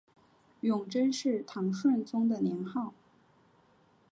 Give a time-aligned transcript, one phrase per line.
[0.61, 2.95] 永贞是唐顺宗的年号。